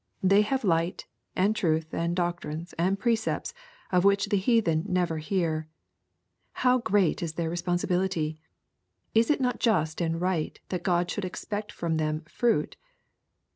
They 0.23 0.41
have 0.41 0.63
light, 0.63 1.05
and 1.35 1.55
truth, 1.55 1.93
and 1.93 2.15
doctrines, 2.15 2.73
and 2.73 2.97
precepts, 2.97 3.53
of 3.91 4.03
which 4.03 4.29
the 4.29 4.37
heathen 4.37 4.83
never 4.87 5.19
hear. 5.19 5.67
How 6.65 6.79
great 6.79 7.21
is 7.21 7.33
their 7.33 7.51
responsi 7.51 7.85
bility 7.85 8.33
I 8.33 8.39
Is 9.13 9.29
it 9.29 9.39
not 9.39 9.59
just 9.59 10.01
and 10.01 10.19
right 10.19 10.59
that 10.69 10.81
God 10.81 11.11
should 11.11 11.23
expect 11.23 11.71
from 11.71 11.97
them 11.97 12.21
"fruit 12.27 12.77